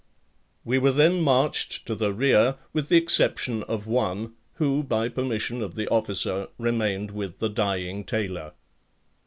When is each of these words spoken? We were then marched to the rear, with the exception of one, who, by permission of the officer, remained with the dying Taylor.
We 0.65 0.79
were 0.79 0.91
then 0.93 1.21
marched 1.21 1.85
to 1.85 1.93
the 1.93 2.11
rear, 2.11 2.55
with 2.73 2.89
the 2.89 2.97
exception 2.97 3.61
of 3.61 3.85
one, 3.85 4.33
who, 4.53 4.83
by 4.83 5.09
permission 5.09 5.61
of 5.61 5.75
the 5.75 5.87
officer, 5.89 6.47
remained 6.57 7.11
with 7.11 7.37
the 7.37 7.49
dying 7.49 8.03
Taylor. 8.03 8.53